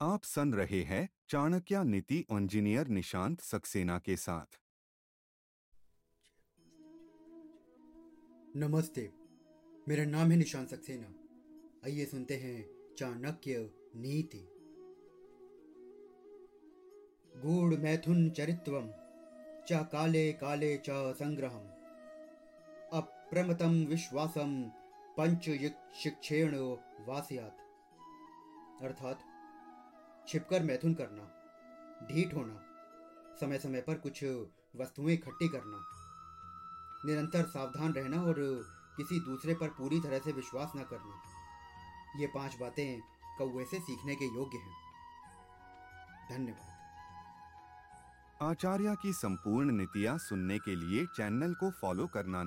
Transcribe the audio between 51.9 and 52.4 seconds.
करना